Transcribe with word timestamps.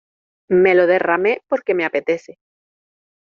Me 0.49 0.73
lo 0.73 0.87
derramé 0.87 1.43
porque 1.47 1.75
me 1.75 1.85
apetece. 1.85 2.39